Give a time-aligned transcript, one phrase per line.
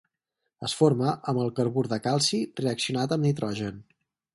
[0.67, 3.83] Es forma amb el carbur de calci reaccionat amb nitrogen.